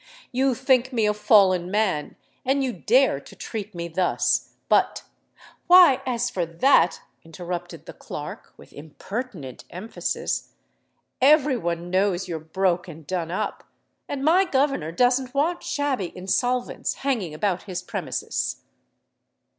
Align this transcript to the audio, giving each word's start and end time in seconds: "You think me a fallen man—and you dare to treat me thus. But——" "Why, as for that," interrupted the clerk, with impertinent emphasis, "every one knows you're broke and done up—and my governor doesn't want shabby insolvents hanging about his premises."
"You 0.31 0.55
think 0.55 0.91
me 0.91 1.05
a 1.05 1.13
fallen 1.13 1.69
man—and 1.69 2.63
you 2.63 2.73
dare 2.73 3.19
to 3.19 3.35
treat 3.35 3.75
me 3.75 3.87
thus. 3.87 4.49
But——" 4.67 5.03
"Why, 5.67 6.01
as 6.07 6.27
for 6.31 6.43
that," 6.43 7.01
interrupted 7.23 7.85
the 7.85 7.93
clerk, 7.93 8.51
with 8.57 8.73
impertinent 8.73 9.63
emphasis, 9.69 10.53
"every 11.21 11.55
one 11.55 11.91
knows 11.91 12.27
you're 12.27 12.39
broke 12.39 12.87
and 12.87 13.05
done 13.05 13.29
up—and 13.29 14.25
my 14.25 14.43
governor 14.43 14.91
doesn't 14.91 15.35
want 15.35 15.61
shabby 15.61 16.11
insolvents 16.17 16.95
hanging 17.05 17.35
about 17.35 17.63
his 17.69 17.83
premises." 17.83 18.63